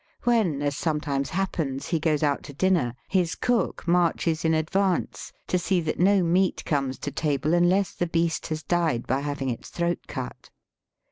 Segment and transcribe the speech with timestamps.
[0.23, 5.31] When, as some times happens, he goes out to dinner, his cook marches in advance
[5.45, 9.51] to see that no meat comes to table unless the beast has died by having
[9.51, 10.49] its throat cut.